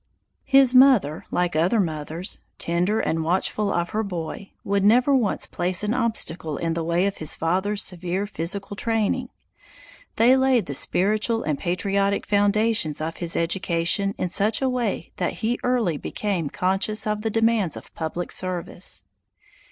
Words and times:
His 0.47 0.73
mother, 0.73 1.25
like 1.29 1.55
other 1.55 1.79
mothers, 1.79 2.39
tender 2.57 2.99
and 2.99 3.23
watchful 3.23 3.71
of 3.71 3.91
her 3.91 4.01
boy, 4.01 4.49
would 4.63 4.83
never 4.83 5.13
once 5.15 5.45
place 5.45 5.83
an 5.83 5.93
obstacle 5.93 6.57
in 6.57 6.73
the 6.73 6.83
way 6.83 7.05
of 7.05 7.17
his 7.17 7.35
father's 7.35 7.83
severe 7.83 8.25
physical 8.25 8.75
training. 8.75 9.29
They 10.15 10.35
laid 10.35 10.65
the 10.65 10.73
spiritual 10.73 11.43
and 11.43 11.59
patriotic 11.59 12.25
foundations 12.25 12.99
of 12.99 13.17
his 13.17 13.35
education 13.35 14.15
in 14.17 14.29
such 14.29 14.59
a 14.59 14.69
way 14.69 15.11
that 15.17 15.33
he 15.45 15.59
early 15.61 15.97
became 15.97 16.49
conscious 16.49 17.05
of 17.05 17.21
the 17.21 17.29
demands 17.29 17.77
of 17.77 17.93
public 17.93 18.31
service. 18.31 19.03